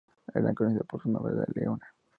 [0.33, 1.93] Era conocida por su nombre de "leona".